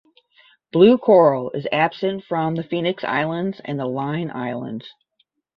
Blue 0.71 0.97
coral 0.97 1.51
is 1.51 1.67
absent 1.71 2.23
from 2.23 2.55
the 2.55 2.63
Phoenix 2.63 3.03
Islands 3.03 3.61
and 3.63 3.79
the 3.79 3.85
Line 3.85 4.31
Islands. 4.31 4.89